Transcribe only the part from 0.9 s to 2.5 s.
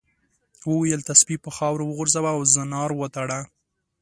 تسبیح په خاورو وغورځوه او